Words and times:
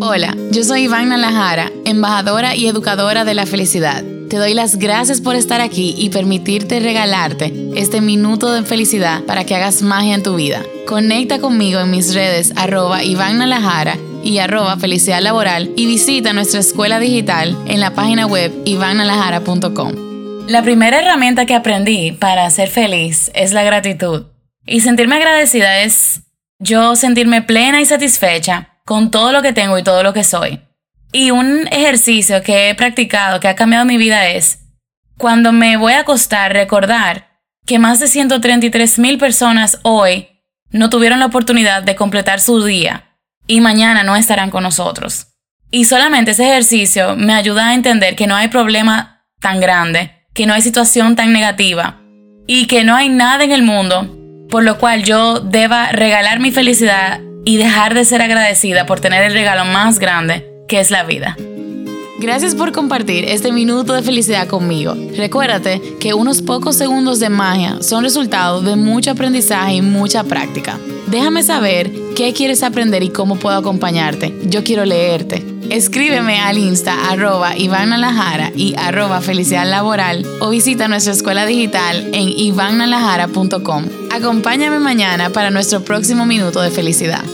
Hola, 0.00 0.36
yo 0.52 0.62
soy 0.62 0.82
Iván 0.82 1.08
Nalajara, 1.08 1.72
embajadora 1.84 2.54
y 2.54 2.66
educadora 2.66 3.24
de 3.24 3.34
la 3.34 3.46
felicidad. 3.46 4.04
Te 4.28 4.36
doy 4.36 4.54
las 4.54 4.76
gracias 4.76 5.20
por 5.20 5.34
estar 5.34 5.60
aquí 5.60 5.94
y 5.98 6.10
permitirte 6.10 6.80
regalarte 6.80 7.52
este 7.74 8.00
minuto 8.00 8.52
de 8.52 8.62
felicidad 8.62 9.24
para 9.24 9.44
que 9.44 9.56
hagas 9.56 9.82
magia 9.82 10.14
en 10.14 10.22
tu 10.22 10.36
vida. 10.36 10.62
Conecta 10.86 11.40
conmigo 11.40 11.80
en 11.80 11.90
mis 11.90 12.14
redes 12.14 12.52
arroba 12.54 13.02
Iván 13.02 13.40
y 14.22 14.38
arroba 14.38 14.76
felicidad 14.76 15.20
laboral 15.20 15.72
y 15.76 15.86
visita 15.86 16.32
nuestra 16.32 16.60
escuela 16.60 17.00
digital 17.00 17.56
en 17.66 17.80
la 17.80 17.94
página 17.94 18.26
web 18.26 18.52
ivannalajara.com. 18.66 20.46
La 20.46 20.62
primera 20.62 21.00
herramienta 21.00 21.44
que 21.44 21.54
aprendí 21.54 22.12
para 22.12 22.48
ser 22.50 22.68
feliz 22.68 23.30
es 23.34 23.52
la 23.52 23.64
gratitud. 23.64 24.26
Y 24.66 24.80
sentirme 24.80 25.16
agradecida 25.16 25.82
es 25.82 26.22
yo 26.58 26.96
sentirme 26.96 27.42
plena 27.42 27.80
y 27.80 27.86
satisfecha 27.86 28.78
con 28.84 29.10
todo 29.10 29.32
lo 29.32 29.42
que 29.42 29.52
tengo 29.52 29.78
y 29.78 29.82
todo 29.82 30.02
lo 30.02 30.12
que 30.12 30.24
soy. 30.24 30.60
Y 31.12 31.30
un 31.30 31.68
ejercicio 31.68 32.42
que 32.42 32.68
he 32.68 32.74
practicado, 32.74 33.40
que 33.40 33.48
ha 33.48 33.54
cambiado 33.54 33.84
mi 33.84 33.96
vida 33.96 34.28
es, 34.28 34.60
cuando 35.16 35.52
me 35.52 35.76
voy 35.76 35.94
a 35.94 36.00
acostar, 36.00 36.52
recordar 36.52 37.28
que 37.66 37.78
más 37.78 38.00
de 38.00 38.08
133 38.08 38.98
mil 38.98 39.18
personas 39.18 39.78
hoy 39.82 40.28
no 40.70 40.90
tuvieron 40.90 41.18
la 41.18 41.26
oportunidad 41.26 41.82
de 41.82 41.96
completar 41.96 42.40
su 42.40 42.64
día 42.64 43.16
y 43.46 43.60
mañana 43.60 44.02
no 44.02 44.16
estarán 44.16 44.50
con 44.50 44.62
nosotros. 44.62 45.28
Y 45.70 45.84
solamente 45.84 46.30
ese 46.32 46.50
ejercicio 46.50 47.16
me 47.16 47.34
ayuda 47.34 47.68
a 47.68 47.74
entender 47.74 48.16
que 48.16 48.26
no 48.26 48.36
hay 48.36 48.48
problema 48.48 49.26
tan 49.40 49.60
grande, 49.60 50.26
que 50.34 50.46
no 50.46 50.54
hay 50.54 50.62
situación 50.62 51.14
tan 51.14 51.32
negativa 51.32 52.00
y 52.46 52.66
que 52.66 52.84
no 52.84 52.96
hay 52.96 53.08
nada 53.08 53.44
en 53.44 53.52
el 53.52 53.62
mundo 53.62 54.17
por 54.50 54.64
lo 54.64 54.78
cual 54.78 55.04
yo 55.04 55.40
deba 55.40 55.92
regalar 55.92 56.40
mi 56.40 56.50
felicidad 56.50 57.20
y 57.44 57.56
dejar 57.56 57.94
de 57.94 58.04
ser 58.04 58.22
agradecida 58.22 58.86
por 58.86 59.00
tener 59.00 59.22
el 59.22 59.32
regalo 59.32 59.64
más 59.64 59.98
grande 59.98 60.46
que 60.68 60.80
es 60.80 60.90
la 60.90 61.02
vida. 61.02 61.36
Gracias 62.20 62.56
por 62.56 62.72
compartir 62.72 63.24
este 63.24 63.52
minuto 63.52 63.92
de 63.92 64.02
felicidad 64.02 64.48
conmigo. 64.48 64.96
Recuérdate 65.16 65.80
que 66.00 66.14
unos 66.14 66.42
pocos 66.42 66.74
segundos 66.74 67.20
de 67.20 67.28
magia 67.28 67.78
son 67.80 68.02
resultado 68.02 68.60
de 68.60 68.74
mucho 68.74 69.12
aprendizaje 69.12 69.74
y 69.74 69.82
mucha 69.82 70.24
práctica. 70.24 70.78
Déjame 71.06 71.44
saber 71.44 71.92
qué 72.16 72.32
quieres 72.32 72.64
aprender 72.64 73.04
y 73.04 73.10
cómo 73.10 73.36
puedo 73.36 73.56
acompañarte. 73.56 74.34
Yo 74.46 74.64
quiero 74.64 74.84
leerte. 74.84 75.44
Escríbeme 75.70 76.40
al 76.40 76.58
insta 76.58 77.10
arroba 77.10 77.56
Iván 77.56 77.94
y 78.56 78.74
arroba 78.76 79.20
felicidad 79.20 79.68
laboral 79.68 80.26
o 80.40 80.50
visita 80.50 80.88
nuestra 80.88 81.12
escuela 81.12 81.46
digital 81.46 82.08
en 82.12 82.28
ivannalajara.com. 82.28 83.84
Acompáñame 84.18 84.80
mañana 84.80 85.30
para 85.30 85.48
nuestro 85.48 85.80
próximo 85.84 86.26
minuto 86.26 86.60
de 86.60 86.72
felicidad. 86.72 87.24